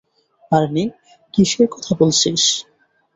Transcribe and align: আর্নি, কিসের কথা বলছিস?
আর্নি, 0.51 0.83
কিসের 1.33 1.67
কথা 1.73 1.91
বলছিস? 1.99 2.43